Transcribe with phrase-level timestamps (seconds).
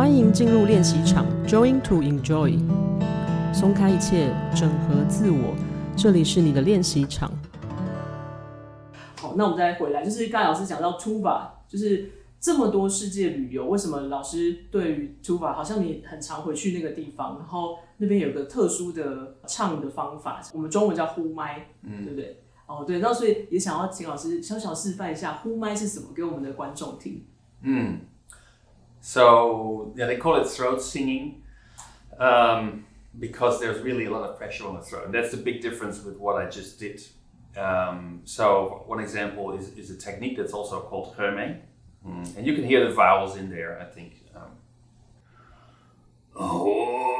[0.00, 2.58] 欢迎进入练习场，Join to enjoy，
[3.52, 5.54] 松开一切，整合自我，
[5.94, 7.30] 这里是你的练习场。
[9.16, 12.10] 好，那我们再回来，就是刚才老师讲到 Tuva，就是
[12.40, 22.42] 这么多世界旅游，为什么老师对于 Tuva 好像你很常回去那个地方，然后那边有个特殊的唱的方法，我们中文叫呼麦，嗯，对不对？
[22.66, 27.22] 哦，对，那所以也想要请老师小小示范一下呼麦是什么，给我们的观众听。
[27.62, 27.98] 嗯
[29.00, 31.42] ，So yeah, they call it throat singing.
[32.18, 32.84] Um,
[33.18, 35.04] because there's really a lot of pressure on the throat.
[35.06, 37.02] And that's the big difference with what I just did.
[37.56, 41.58] Um, so one example is, is a technique that's also called khoomei.
[42.06, 42.36] Mm.
[42.36, 44.24] And you can hear the vowels in there, I think.
[44.34, 44.50] Um,
[46.36, 47.19] and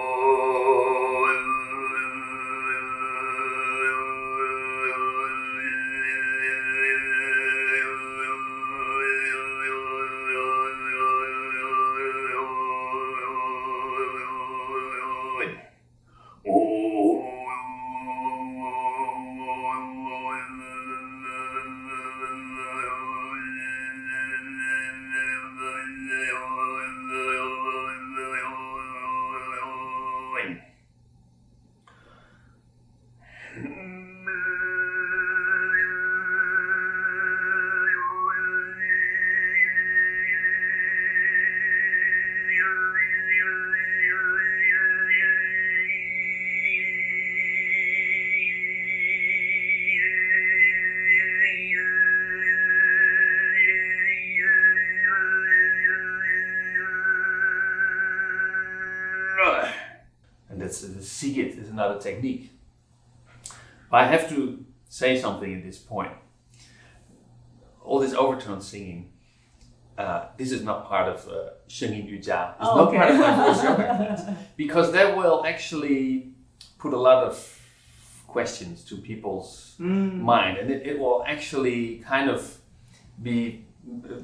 [61.21, 62.51] Sygyt is another technique.
[63.93, 66.12] I have to say something at this point.
[67.84, 69.10] All this overtone singing,
[69.99, 72.50] uh, this is not part of uh, Shengin Yuja.
[72.54, 72.97] It's Oh, not okay.
[72.99, 76.32] part of my voice yoga because that will actually
[76.78, 77.34] put a lot of
[78.27, 82.59] questions to people's mind, and it, it will actually kind of
[83.23, 83.65] be.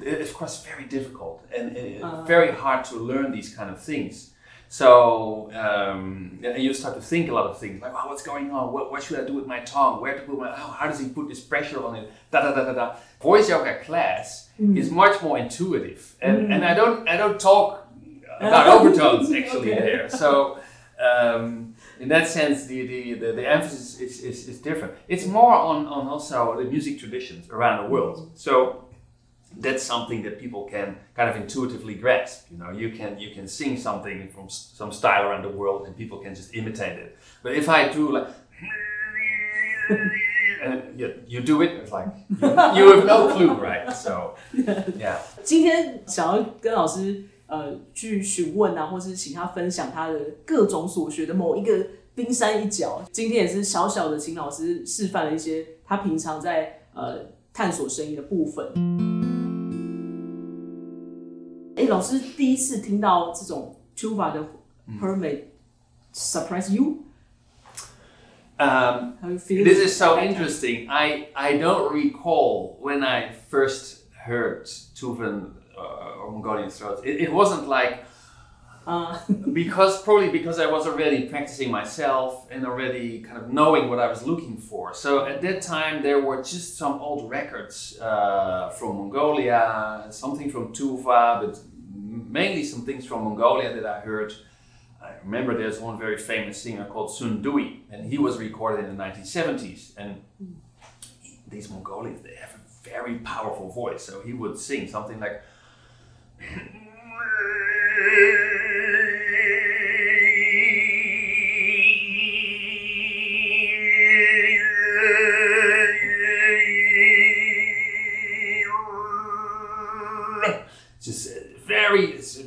[0.01, 4.31] It's of course very difficult and uh, very hard to learn these kind of things.
[4.69, 8.73] So um, you start to think a lot of things like, oh, what's going on?
[8.73, 10.01] What, what should I do with my tongue?
[10.01, 10.49] Where to put my?
[10.51, 12.11] Oh, how does he put this pressure on it?
[12.31, 12.95] Da da da da da.
[13.21, 17.87] Voice yoga class is much more intuitive, and, and I don't I don't talk
[18.39, 19.79] about overtones actually Okay.
[19.79, 20.09] there.
[20.09, 20.59] So
[20.99, 24.93] um, in that sense, the the, the, the emphasis is, is, is different.
[25.07, 28.31] It's more on, on also the music traditions around the world.
[28.35, 28.83] So
[29.60, 32.46] that's something that people can kind of intuitively grasp.
[32.50, 35.86] You know, you can you can sing something from s- some style around the world,
[35.86, 37.16] and people can just imitate it.
[37.42, 38.28] But if I do like
[40.64, 43.92] and you, you do it, it's like you, you have no clue, right?
[43.92, 44.36] So
[44.96, 45.18] yeah.
[45.42, 53.02] 今天想要跟老师呃去询问啊，或是请他分享他的各种所学的某一个冰山一角。
[53.12, 59.15] 今天也是小小的请老师示范了一些他平常在呃探索声音的部分。
[61.87, 64.45] 老师第一次听到这种 Tuva 的
[66.69, 67.03] you。
[68.59, 69.13] Um,
[69.49, 69.63] you?
[69.63, 70.87] This is so interesting.
[70.89, 74.65] I I don't recall when I first heard
[74.95, 77.05] Tuvan uh, Mongolian throat.
[77.05, 78.03] It, it wasn't like
[78.87, 79.19] uh.
[79.53, 84.07] because probably because I was already practicing myself and already kind of knowing what I
[84.07, 84.93] was looking for.
[84.93, 90.73] So at that time there were just some old records uh, from Mongolia, something from
[90.73, 91.59] Tuva, but
[92.37, 94.31] mainly some things from Mongolia that I heard.
[95.01, 98.95] I remember there's one very famous singer called Sun Dui, and he was recorded in
[98.95, 99.93] the 1970s.
[99.97, 100.21] And
[101.47, 104.03] these Mongolians, they have a very powerful voice.
[104.03, 105.41] So he would sing something like.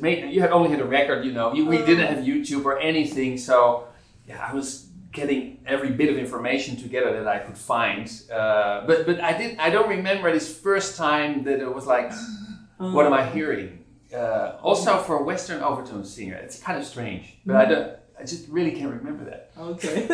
[0.00, 1.52] it's made, you had only had a record, you know.
[1.54, 3.84] You, we didn't have YouTube or anything, so
[4.26, 8.08] yeah, I was getting every bit of information together that I could find.
[8.30, 12.12] Uh, but but I did I don't remember this first time that it was like,
[12.78, 13.84] what am I hearing?
[14.14, 17.88] Uh, also for a Western overtone singer, it's kind of strange, but I don't.
[18.18, 19.50] I just really can't remember that.
[19.58, 20.06] OK，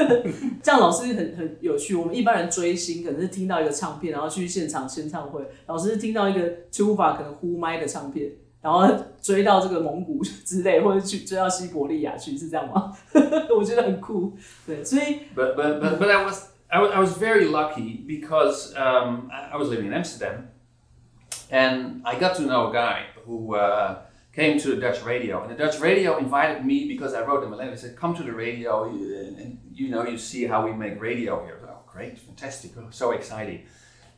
[0.60, 1.94] 这样老师很很有趣。
[1.94, 5.40] 我们一般人追星可能是听到一个唱片，然后去现场签唱会。
[5.66, 8.88] 老师是听到一个 Tuva 可能呼麦的唱片， 然后
[9.20, 12.96] 追到这个蒙古之类，或者去追到西伯利亚去，是这样吗？
[13.56, 14.36] 我觉得很酷。
[14.66, 19.50] 对，所以 But but but, but I was I was, I was very lucky because um, I
[19.52, 20.48] I was living in Amsterdam,
[21.50, 23.96] and I got to know a guy who uh,
[24.34, 27.52] came to the Dutch radio, and the Dutch radio invited me because I wrote them
[27.52, 27.72] a letter.
[27.72, 30.98] They said, "Come to the radio, and, and you know, you see how we make
[30.98, 33.66] radio here." Oh, great, fantastic, oh, so exciting!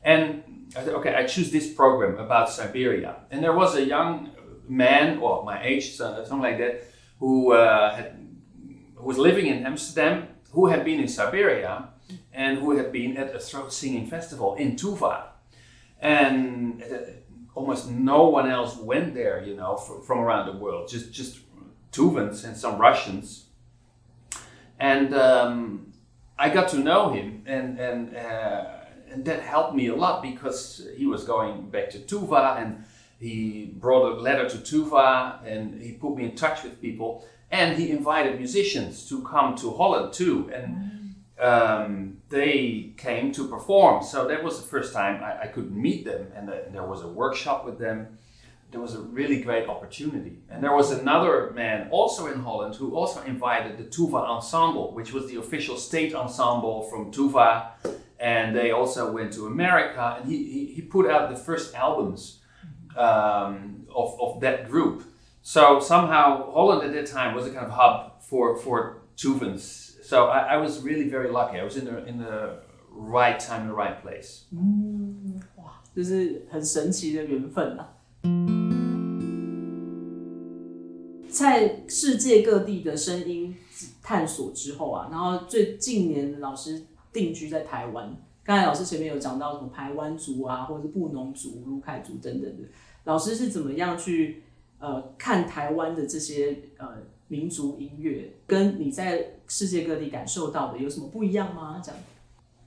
[0.03, 0.43] And
[0.75, 4.31] I said, "Okay, I choose this program about Siberia." And there was a young
[4.67, 6.83] man, or my age, something like that,
[7.19, 8.19] who uh, had
[8.99, 11.89] was living in Amsterdam, who had been in Siberia,
[12.33, 15.23] and who had been at a throat singing festival in Tuva,
[15.99, 16.83] and
[17.55, 20.89] almost no one else went there, you know, from, from around the world.
[20.89, 21.39] Just just
[21.91, 23.45] Tuvans and some Russians.
[24.79, 25.91] And um,
[26.37, 28.65] I got to know him, and and uh,
[29.11, 32.83] and that helped me a lot because he was going back to Tuva, and
[33.19, 37.77] he brought a letter to Tuva, and he put me in touch with people, and
[37.77, 40.85] he invited musicians to come to Holland too, and.
[41.41, 44.03] Um, they came to perform.
[44.03, 46.83] So that was the first time I, I could meet them, and, the, and, there
[46.83, 48.17] was a workshop with them.
[48.71, 50.37] There was a really great opportunity.
[50.49, 55.11] And there was another man also in Holland who also invited the Tuva Ensemble, which
[55.11, 57.71] was the official state ensemble from Tuva
[58.18, 62.40] And they also went to America, and he, he, he put out the first albums
[62.96, 65.04] um, of, of that group.
[65.42, 70.26] So somehow Holland at that time was a kind of hub for, for Tuvans so
[70.26, 71.58] I, I, was really very lucky.
[71.58, 72.58] I was in the in the
[72.90, 74.44] right time, the right place.
[74.52, 77.88] 嗯，哇，这是很神奇的缘分啊！
[81.28, 83.56] 在世界各地的声音
[84.02, 88.15] 探索之后啊，然后最近年老师 定居在台湾。
[88.43, 92.63] 刚才老师前面有讲到什么台湾族啊，或者是布农族、卢凯族等等的，
[93.03, 94.43] 老师是怎么样去
[94.79, 96.97] 呃看台湾的这些呃
[97.27, 101.81] 民族音乐跟你在世界各地感受到的有什么不一样吗？
[101.83, 101.99] 这样。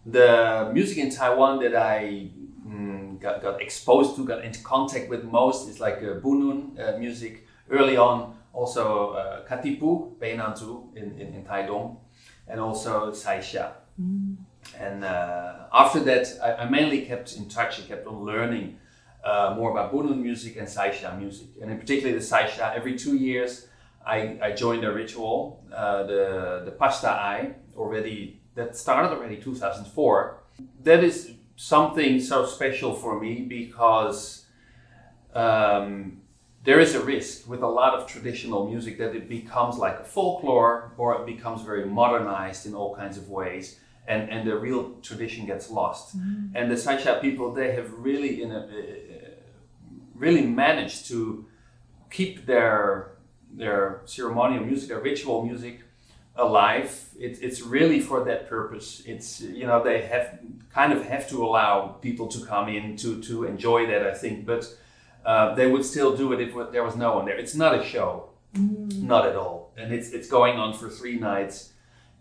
[0.04, 2.30] The music in Taiwan that I
[2.66, 6.98] mm, got, got exposed to, got into contact with most is like uh, Bunun uh,
[6.98, 7.46] music.
[7.70, 11.96] Early on, also uh, Katipu, Beinanzu in, in, in Taidong,
[12.46, 13.70] and also Saisha.
[13.98, 17.80] And uh, after that, I, I, mainly kept in touch.
[17.80, 18.78] I kept on learning
[19.24, 21.48] uh, more about Bunun music and Saisha music.
[21.60, 23.68] And in particular, the Saisha, every two years,
[24.06, 30.38] I, I joined a ritual, uh, the the pasta'ay I already that started already 2004.
[30.82, 34.46] That is something so special for me because
[35.34, 36.22] um,
[36.64, 40.04] there is a risk with a lot of traditional music that it becomes like a
[40.04, 44.94] folklore or it becomes very modernized in all kinds of ways and, and the real
[45.02, 46.18] tradition gets lost.
[46.18, 46.50] Mm.
[46.54, 49.28] And the Saisha people, they have really in a, uh,
[50.14, 51.46] really managed to
[52.10, 53.12] keep their
[53.54, 55.80] their ceremonial music, their ritual music
[56.36, 57.10] alive.
[57.18, 59.02] It, it's really for that purpose.
[59.06, 60.38] It's you know they have
[60.72, 64.06] kind of have to allow people to come in to to enjoy that.
[64.06, 64.66] I think, but
[65.24, 67.38] uh, they would still do it if there was no one there.
[67.38, 69.02] It's not a show, mm.
[69.02, 71.71] not at all, and it's it's going on for three nights.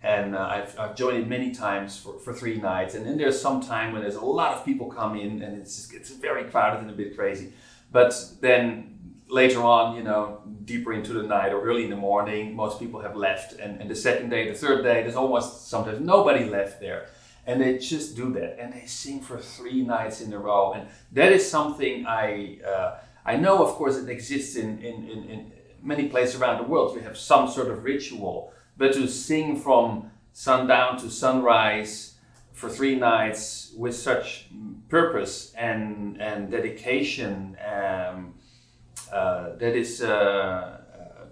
[0.04, 2.96] And uh, I've, I've joined it many times for, for three nights.
[2.96, 5.76] And then there's some time when there's a lot of people come in and it's,
[5.76, 7.54] just, it's very crowded and a bit crazy.
[7.92, 12.56] But then later on, you know, deeper into the night or early in the morning,
[12.56, 13.60] most people have left.
[13.60, 17.08] And, and the second day, the third day, there's almost sometimes nobody left there.
[17.46, 18.60] And they just do that.
[18.60, 20.74] And they sing for three nights in a row.
[20.74, 25.24] And that is something I, uh, I know, of course, it exists in, in, in,
[25.26, 25.52] in
[25.82, 26.96] many places around the world.
[26.96, 28.54] We have some sort of ritual.
[28.82, 32.16] But to sing from sundown to sunrise
[32.52, 34.48] for three nights with such
[34.90, 38.34] purpose and, and dedication, um,
[39.14, 41.26] uh, that is uh, uh,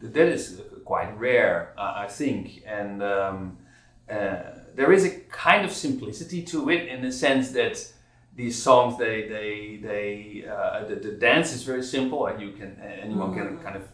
[0.00, 3.58] that is quite rare, I think, and um,
[4.08, 7.76] there is a kind of simplicity to it in the sense that
[8.34, 12.76] these songs they they they uh, the, the, dance is very simple and you can
[12.80, 13.62] anyone can mm.
[13.62, 13.84] kind of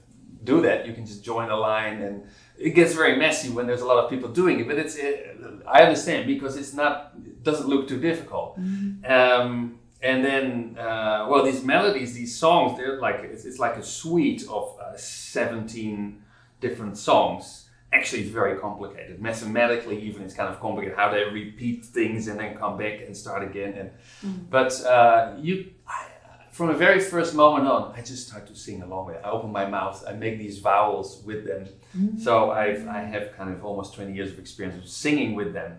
[0.44, 2.24] do that you can just join a line and
[2.62, 5.36] it gets very messy when there's a lot of people doing it but it's it,
[5.66, 9.04] i understand because it's not it doesn't look too difficult mm-hmm.
[9.10, 13.82] um, and then uh, well these melodies these songs they're like it's, it's like a
[13.82, 16.22] suite of uh, 17
[16.60, 21.84] different songs actually it's very complicated mathematically even it's kind of complicated how they repeat
[21.84, 23.90] things and then come back and start again and
[24.24, 24.50] mm.
[24.50, 26.06] but uh, you I,
[26.52, 29.30] from the very first moment on i just start to sing along with it i
[29.30, 31.66] open my mouth i make these vowels with them
[31.96, 32.18] mm.
[32.20, 35.78] so I've, i have kind of almost 20 years of experience of singing with them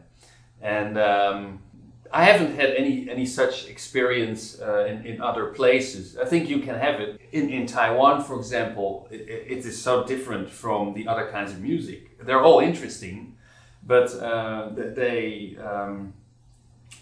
[0.62, 1.60] and um,
[2.14, 6.16] I haven't had any any such experience uh, in, in other places.
[6.16, 9.08] I think you can have it in, in Taiwan, for example.
[9.10, 12.24] It, it is so different from the other kinds of music.
[12.24, 13.36] They're all interesting,
[13.84, 16.14] but uh, they um,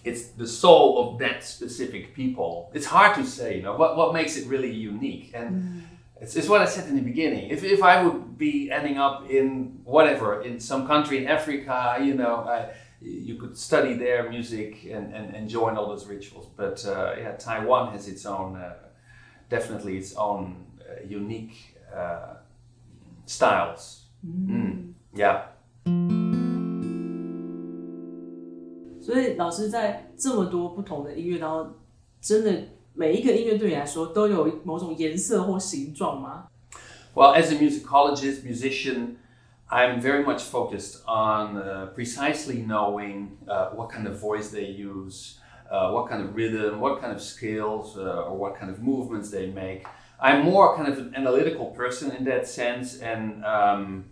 [0.03, 2.71] it's the soul of that specific people.
[2.73, 5.49] It's hard to say, you know, what what makes it really unique and.
[5.51, 5.81] Mm.
[6.21, 7.49] it's, it's what I said in the beginning.
[7.49, 12.13] If, if I would be ending up in whatever, in some country in Africa, you
[12.13, 12.69] know, I,
[13.01, 16.47] you could study their music and, and, and join all those rituals.
[16.55, 18.75] But uh, yeah, Taiwan has its own, uh,
[19.49, 22.35] definitely its own uh, unique uh,
[23.25, 24.05] styles.
[24.25, 24.93] Mm.
[25.15, 25.45] Yeah.
[29.10, 31.74] 所以老师在这么多不同的音乐当中，
[32.20, 36.48] 真的每一个音乐对你来说都有某种颜色或形状吗？
[37.14, 39.16] Well, as a musicologist, musician,
[39.68, 45.38] I'm very much focused on uh, precisely knowing uh, what kind of voice they use,
[45.70, 49.30] uh, what kind of rhythm, what kind of scales, uh, or what kind of movements
[49.30, 49.84] they make.
[50.20, 54.04] I'm more kind of an analytical person in that sense, and um,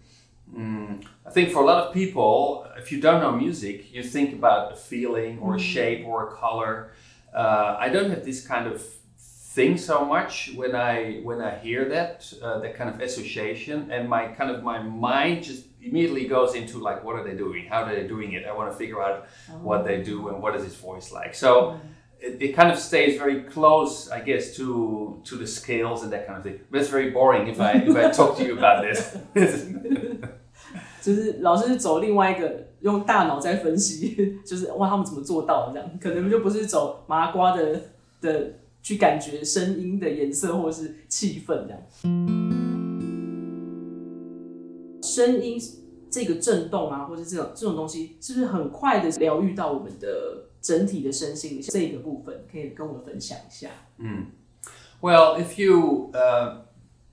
[0.53, 4.33] mm, I think for a lot of people, if you don't know music, you think
[4.33, 5.61] about a feeling or a mm.
[5.61, 6.93] shape or a color.
[7.33, 8.81] Uh, I don't have this kind of
[9.17, 14.09] thing so much when I when I hear that uh, that kind of association, and
[14.09, 17.67] my kind of my mind just immediately goes into like, what are they doing?
[17.67, 18.45] How are they doing it?
[18.45, 19.57] I want to figure out oh.
[19.59, 21.35] what they do and what is his voice like.
[21.35, 21.51] So.
[21.51, 21.79] Mm
[22.21, 26.27] it, it, kind of stays very close, I guess, to to the scales and that
[26.27, 26.59] kind of thing.
[26.69, 29.17] But it's very boring if I if I talk to you about this.
[31.09, 37.81] 就是老师是走另外一个用大脑在分析， 就是哇他们怎么做到这样，可能就不是走麻瓜的
[38.21, 41.81] 的去感觉声音的颜色或是气氛这样。
[45.01, 45.59] 声音
[46.11, 50.45] 这个震动啊，或者这种这种东西，是不是很快的疗愈到我们的？
[50.61, 53.69] 整体的身心这个部分，可以跟我们分享一下。
[53.97, 54.25] 嗯
[54.99, 56.57] ，Well, if you uh,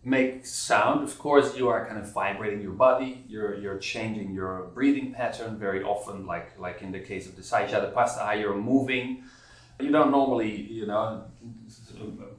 [0.07, 3.25] make sound, of course, you are kind of vibrating your body.
[3.29, 7.43] You're you're changing your breathing pattern very often, like like in the case of the
[7.43, 9.25] Saisha the Sajjadapasta, you're moving.
[9.81, 11.25] You don't normally, you know,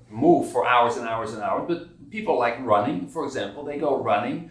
[0.10, 4.02] move for hours and hours and hours, but people like running, for example, they go
[4.02, 4.50] running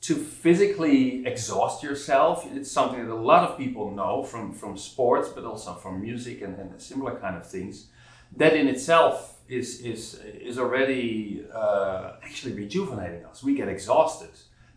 [0.00, 2.44] to physically exhaust yourself.
[2.52, 6.42] It's something that a lot of people know from, from sports, but also from music
[6.42, 7.86] and, and similar kind of things.
[8.36, 13.42] That in itself is, is, is already uh, actually rejuvenating us.
[13.42, 14.30] We get exhausted,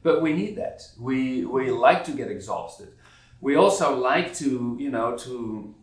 [0.04, 0.82] but we need that.
[1.00, 2.90] We, we like to get exhausted.
[3.40, 5.74] We also like to, you know, to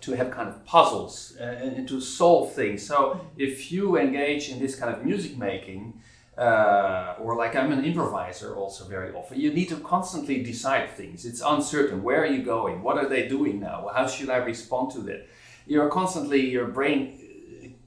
[0.00, 2.86] to have kind of puzzles uh, and to solve things.
[2.86, 5.98] So if you engage in this kind of music making,
[6.36, 9.40] uh, or like I'm an improviser also very often.
[9.40, 11.24] You need to constantly decide things.
[11.24, 12.02] It's uncertain.
[12.02, 12.82] Where are you going?
[12.82, 13.88] What are they doing now?
[13.94, 15.28] How should I respond to that?
[15.66, 17.18] You're constantly, your brain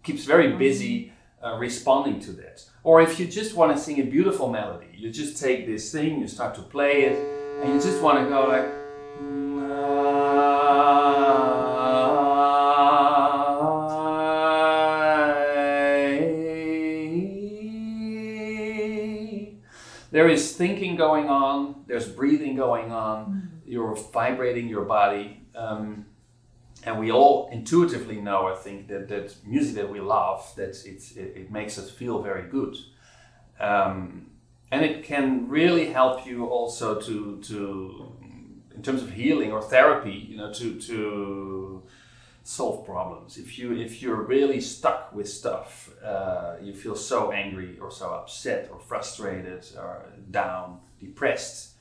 [0.07, 1.11] keeps very busy
[1.43, 2.63] uh, responding to that.
[2.81, 6.21] Or if you just want to sing a beautiful melody, you just take this thing,
[6.21, 7.17] you start to play it,
[7.61, 8.67] and you just want to go like,
[20.11, 23.71] there is thinking going on, there's breathing going on, mm-hmm.
[23.71, 25.43] you're vibrating your body.
[25.53, 26.05] Um,
[26.83, 31.17] and we all intuitively know, I think, that, that music that we love, that it,
[31.17, 32.77] it makes us feel very good.
[33.59, 34.31] Um,
[34.71, 38.11] and it can really help you also to, to,
[38.75, 41.83] in terms of healing or therapy, you know, to, to
[42.47, 43.37] solve problems.
[43.37, 48.13] If you if you're really stuck with stuff, uh, you feel so angry or so
[48.13, 51.76] upset or frustrated or down, depressed.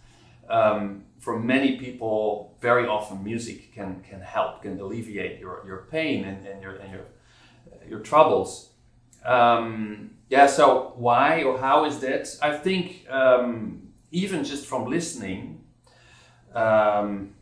[0.48, 6.24] Um, for many people, very often music can can help, can alleviate your, your pain
[6.24, 7.06] and, and your and your
[7.88, 8.70] your troubles.
[9.24, 10.46] Um, yeah.
[10.46, 12.28] So why or how is that?
[12.42, 15.64] I think um, even just from listening.
[16.54, 17.32] Um,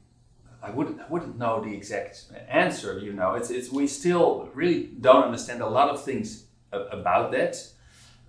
[0.64, 2.98] I wouldn't I wouldn't know the exact answer.
[2.98, 7.56] You know, it's it's we still really don't understand a lot of things about that,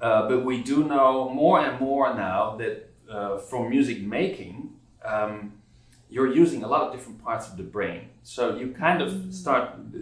[0.01, 5.53] uh, but we do know more and more now that uh, from music making, um,
[6.09, 8.09] you're using a lot of different parts of the brain.
[8.23, 9.33] So you kind of mm.
[9.33, 9.71] start.
[9.93, 9.99] Uh,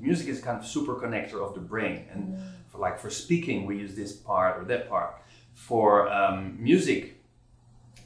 [0.00, 2.42] music is kind of super connector of the brain, and mm.
[2.68, 5.22] for like for speaking, we use this part or that part.
[5.54, 7.22] For um, music,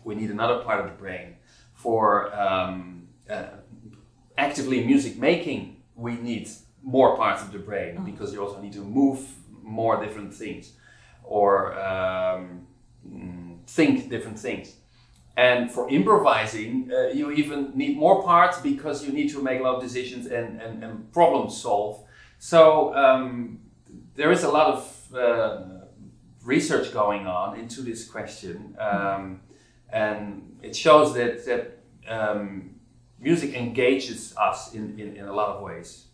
[0.04, 1.36] we need another part of the brain.
[1.74, 3.46] For um, uh,
[4.36, 6.48] actively music making, we need
[6.82, 8.02] more parts of the brain oh.
[8.02, 9.20] because you also need to move
[9.62, 10.72] more different things
[11.24, 12.66] or um,
[13.06, 14.74] mm, think different things.
[15.36, 19.62] And for improvising, uh, you even need more parts because you need to make a
[19.62, 22.02] lot of decisions and, and, and problem solve.
[22.40, 23.60] So um,
[24.16, 25.60] there is a lot of uh,
[26.42, 29.40] research going on into this question, um,
[29.92, 32.74] and it shows that that um,
[33.20, 36.06] music engages us in, in, in a lot of ways.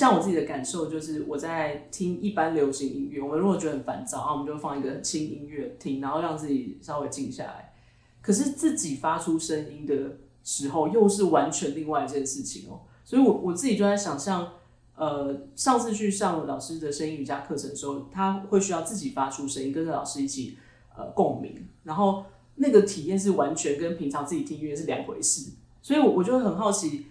[0.00, 7.74] 像我自己的感受就是，我在听一般流行音乐，我们如果觉得很烦躁，啊，我们就放一个轻音乐听，然后让自己稍微静下来。
[8.22, 12.80] 可是自己发出声音的时候，又是完全另外一件事情哦。
[13.04, 14.50] 所以，我我自己就在想象，
[14.96, 20.56] 呃，上次去上老师的声音瑜伽课程的时候，他会需要自己发出声音，跟着老师一起
[20.96, 25.50] 呃共鸣，然后那个体验是完全跟平常自己听音乐是两回事。
[25.82, 27.04] 所以，我我就很好奇。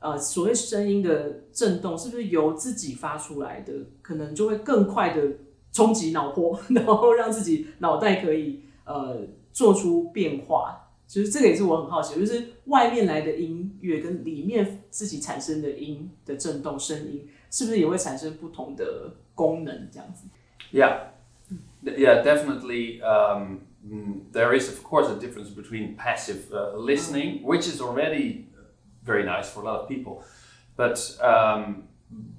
[0.00, 3.72] 呃，所谓声音的震动是不是由自己发出来的？
[4.00, 5.22] 可能就会更快的
[5.72, 10.84] 冲击脑波， 然后让自己脑袋可以呃做出变化。
[11.06, 19.88] 其实这个也是我很好奇，就是外面来的音乐跟里面自己产生的音的震动声音，是不是也会产生不同的功能？
[19.90, 20.26] 这样子
[20.70, 21.08] ？Yeah,
[21.82, 23.00] yeah, definitely.
[23.00, 23.60] Um,
[24.32, 28.47] there is of course a difference between passive listening, which is already
[29.08, 30.22] very nice for a lot of people.
[30.76, 31.88] But um,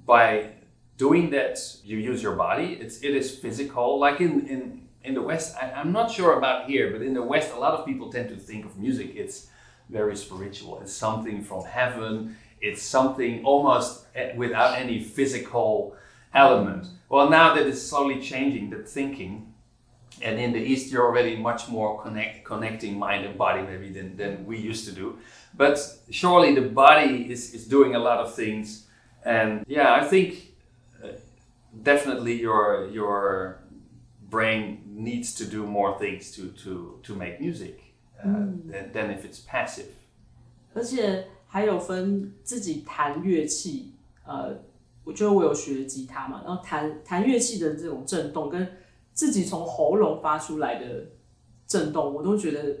[0.06, 0.52] by
[0.96, 2.78] doing that, you use your body.
[2.80, 3.98] It's it is physical.
[3.98, 4.60] Like in in
[5.02, 7.74] in the West, I, am not sure about here, but in the West, a lot
[7.74, 9.08] of people tend to think of music.
[9.14, 9.48] It's
[9.88, 10.80] very spiritual.
[10.82, 12.36] It's something from heaven.
[12.60, 15.96] It's something almost eh, without any physical
[16.34, 16.86] element.
[17.08, 19.49] Well, now that is slowly changing the thinking,
[20.21, 24.15] and in the East, you're already much more connect, connecting mind and body maybe than,
[24.15, 25.17] than we used to do.
[25.57, 25.77] But
[26.09, 28.87] surely the body is, is doing a lot of things.
[29.25, 30.53] And yeah, I think
[31.03, 31.07] uh,
[31.83, 33.59] definitely your, your
[34.29, 38.71] brain needs to do more things to, to, to make music uh, mm.
[38.71, 39.91] than, than if it's passive.
[40.73, 43.93] 而且还有分自己弹乐器，
[44.25, 44.61] 呃，
[45.05, 48.69] 我觉得我有学吉他嘛，然后弹弹乐器的这种震动跟
[49.20, 51.08] 自己从喉咙发出来的
[51.66, 52.74] 震动，我都觉得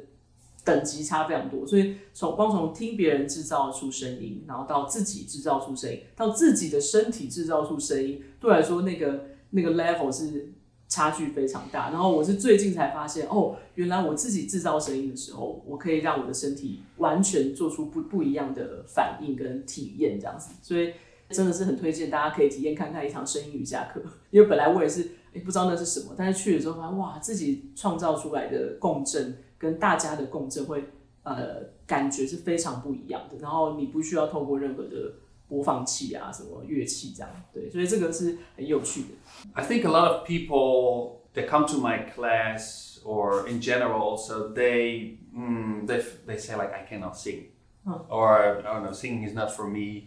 [0.64, 10.54] 等级差非常多，所以从光从听别人制造出声音，然后到自己制造出声音，到自己的身体制造出声音，对我来说那个那个 level 是
[10.88, 11.90] 差距非常大。
[11.90, 20.54] 然后我是最近才发现，哦，原来我自己制造声音的时候，我可以让我的身体完全做出不不一样的反应跟体验，这样子。
[20.62, 20.94] 所以
[21.30, 29.38] 真的是很推荐大家可以体验看看一堂声音瑜伽课，因为本来我也是诶不知道那是什么，但是去了之后发现哇，自己创造出来的共振。
[29.60, 30.82] 跟大家的共振会
[31.22, 35.12] 呃感觉是非常不一样的，然后你不需要透过任何的
[35.48, 39.08] 播放器啊什么乐器这样，对，所以这个是很有趣的。
[39.52, 45.18] I think a lot of people that come to my class or in general also they
[45.34, 47.48] mm, they they say like I cannot sing
[47.84, 50.06] or I don't know, singing is not for me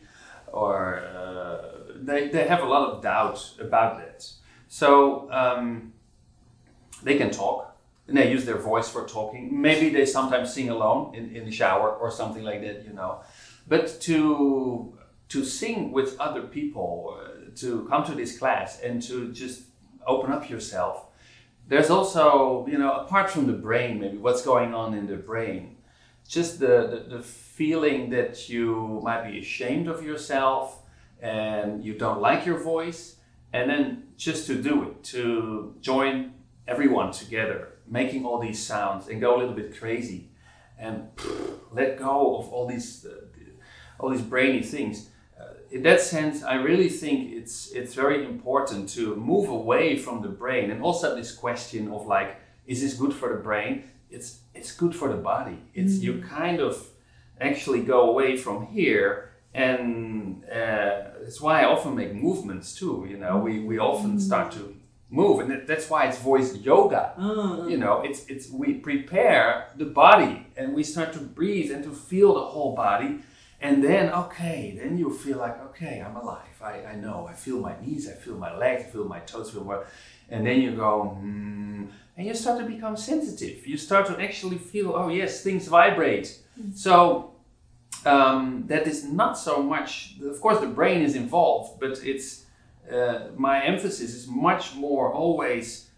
[0.53, 4.25] or uh, they they have a lot of doubt about that.
[4.67, 5.93] So um,
[7.03, 7.75] they can talk
[8.07, 9.61] and they use their voice for talking.
[9.61, 13.21] Maybe they sometimes sing alone in, in the shower or something like that, you know.
[13.67, 14.97] But to
[15.29, 19.63] to sing with other people, uh, to come to this class and to just
[20.05, 21.05] open up yourself.
[21.67, 25.77] There's also, you know, apart from the brain, maybe what's going on in the brain,
[26.27, 30.81] just the, the, the feeling that you might be ashamed of yourself
[31.21, 33.17] and you don't like your voice,
[33.53, 36.33] and then just to do it, to join
[36.67, 40.29] everyone together making all these sounds and go a little bit crazy
[40.77, 41.07] and
[41.71, 43.25] let go of all these uh,
[43.99, 45.09] all these brainy things.
[45.39, 50.21] Uh, in that sense, I really think it's it's very important to move away from
[50.21, 53.83] the brain and also this question of like, is this good for the brain?
[54.13, 55.59] It's it's good for the body.
[55.73, 56.01] It's mm.
[56.01, 56.87] you kind of
[57.41, 63.05] actually go away from here and uh, that's why I often make movements too.
[63.09, 64.75] You know, we, we often start to
[65.13, 67.69] move and that's why it's voice yoga mm-hmm.
[67.69, 71.91] you know it's it's we prepare the body and we start to breathe and to
[71.91, 73.19] feel the whole body
[73.61, 77.59] and then okay then you feel like okay i'm alive i, I know i feel
[77.59, 79.83] my knees i feel my legs i feel my toes feel my
[80.29, 83.65] and then you go mm, and you start to become sensitive.
[83.65, 86.39] You start to actually feel oh yes things vibrate.
[86.59, 86.75] Mm-hmm.
[86.75, 87.33] so
[88.05, 92.45] um, that is not so much of course the brain is involved but it's
[92.91, 95.89] uh, my emphasis is much more always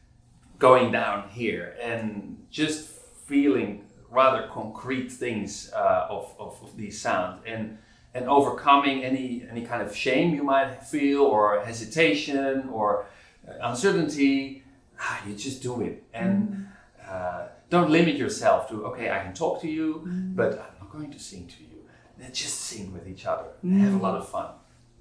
[0.59, 2.87] going down here and just
[3.25, 7.77] feeling rather concrete things uh, of, of, of, these sounds and
[8.13, 13.07] and overcoming any any kind of shame you might feel or hesitation or
[13.47, 14.63] uh, uncertainty
[14.99, 16.65] ah, you just do it and mm.
[17.07, 20.35] uh, don't limit yourself to okay i can talk to you mm.
[20.35, 21.81] but i'm not going to sing to you
[22.17, 23.79] then just sing with each other mm.
[23.81, 24.47] have a lot of fun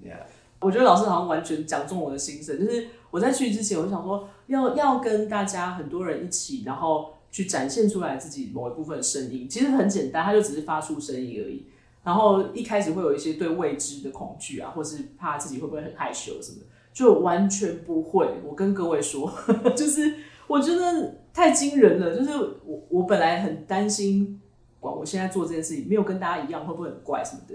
[0.03, 0.25] yeah
[0.61, 9.47] 我觉得老师好像完全讲中我的心声，就是我在去之前，我就想说要要跟大家很多人一起，然后去展现出来自己某一部分的声音。
[9.47, 11.67] 其实很简单，它就只是发出声音而已。
[12.03, 18.25] 然后一开始会有一些对未知的恐惧啊，或是怕自己会不会很害羞什么的，就完全不会。
[18.45, 19.29] 我跟各位说，
[19.75, 20.13] 就是
[20.47, 22.17] 我觉得太惊人了。
[22.17, 22.31] 就是
[22.65, 24.39] 我我本来很担心，
[24.79, 27.53] 管我现在做这件事情没有跟大家一样会不会很怪什么的。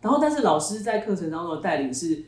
[0.00, 2.24] 然后但是老师在课程当中的带领是，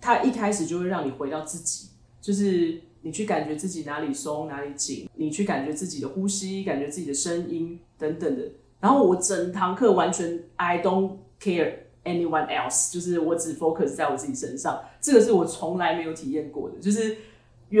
[0.00, 8.42] 他一开始就会让你回到自己，就是你去感觉自己哪里松哪里紧，你去感觉自己的呼吸，感觉自己的声音等等的。
[8.80, 17.16] 然后我整堂课完全 I don't care anyone else，就是我只 focus 在我自己身上，这个是我从来没有体验过的，就是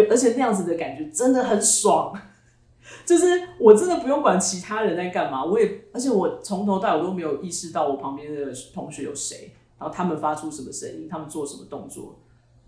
[0.08, 2.12] 而且那样子的感觉真的很爽，
[3.04, 12.18] 就是我真的不用管其他人在干嘛，我也而且我从头到尾都没有意识到我旁边的同学有谁，然后他们发出什么声音，他们做什么动作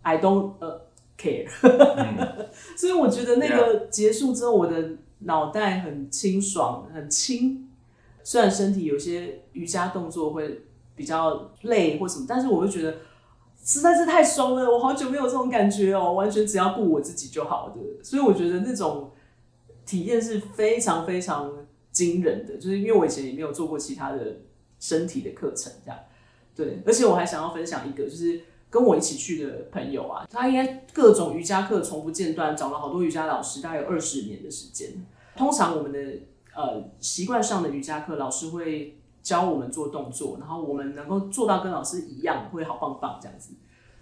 [0.02, 0.86] ，I don't 呃
[1.18, 1.46] care，
[2.76, 7.68] 所以我觉得那个结束之后，我的脑袋很清爽，很轻。
[8.24, 10.62] 虽然身体有些瑜伽动作会
[10.94, 12.96] 比较累或什么，但是我会觉得
[13.64, 18.04] 实在是太爽了，我好久没有这种感觉哦，完全只要顾我自己就好的。
[18.04, 19.10] 所以我觉得那种
[19.86, 21.52] 体验是非常非常
[21.90, 24.36] 惊人的，就是因为我以前也没有做过其他的
[24.78, 25.98] 身体的课程，这样
[26.54, 26.82] 对。
[26.86, 34.90] 而且我还想要分享一个，就是跟我一起去的朋友啊，他应该各种瑜伽课从不间断，找了好多瑜伽老师，大概有二十年的时间。
[35.36, 35.98] 通常我们的。
[36.54, 43.54] 呃，习惯上的瑜伽课，老师会教我们做动作，然后我们能够做到跟老师一样，会好棒棒这样子。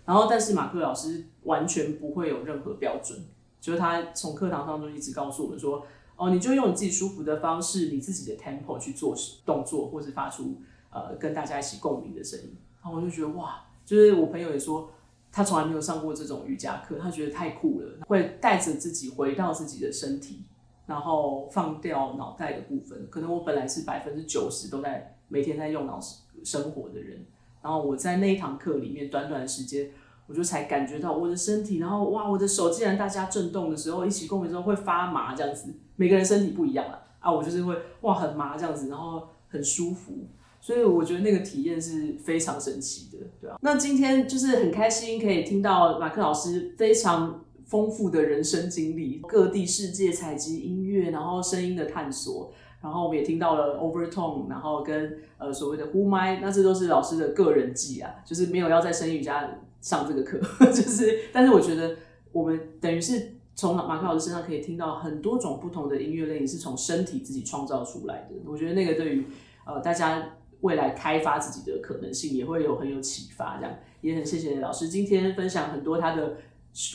[0.06, 3.16] 然后，但是马克老师完全不会有任何标准，
[3.60, 12.56] 就是他从课堂上就一直告诉我们说，哦，你就用你自己舒服的方式，你自己的 tempo 去做动作，或是发出呃跟大家一起共鸣的声音。
[12.82, 14.90] 然后我就觉得哇，就是我朋友也说，
[15.30, 20.44] 他从来没有上过这种瑜伽课，他觉得太酷了，会带着自己回到自己的身体。
[20.90, 26.00] 然后放掉脑袋的部分，可能我本来是百分之九十都在每天在用脑
[26.42, 27.24] 生活的人，
[27.62, 29.88] 然后我在那一堂课里面短短的时间，
[30.26, 40.12] 我就才感觉到我的身体，然后哇，我的手竟然大家震动的时候，一起共鸣之后会发麻这样子，每个人身体不一样啊，啊，我就是会哇很麻这样子，然后很舒服，
[40.60, 43.56] 所以我觉得那个体验是非常神奇的，对啊。
[43.62, 47.44] 那今天就是很开心可以听到马克老师非常。
[47.70, 52.52] 丰富的人生经历，各地世界采集音乐，然后声音的探索，
[52.82, 59.48] 然后我们也听到了 overtone，然后跟呃所谓的呼麦，那这都是老师的个人技啊，就是没有要在声瑜伽
[59.80, 61.94] 上这个课， 就是，但是我觉得
[62.32, 69.26] 我们等于是从马克老师身上可以听到很多种不同的音乐类型，是从身体自己创造出来的，我觉得那个对于
[69.64, 76.36] 呃大家未来开发自己的可能性也会有很有启发，这样也很谢谢老师今天分享很多他的。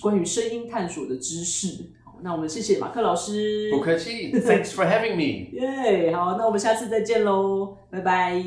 [0.02, 3.70] 关于声音探索的知识，好，那我们谢谢马克老师。
[3.72, 5.52] 不客气，Thanks for having me。
[5.60, 8.42] 耶，好，那我们下次再见喽，拜拜。